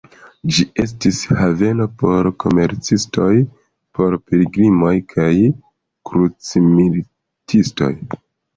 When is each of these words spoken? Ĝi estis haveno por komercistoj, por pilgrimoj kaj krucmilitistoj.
Ĝi 0.53 0.63
estis 0.83 1.19
haveno 1.41 1.85
por 2.03 2.29
komercistoj, 2.45 3.29
por 3.99 4.17
pilgrimoj 4.31 4.95
kaj 5.15 5.31
krucmilitistoj. 6.13 7.95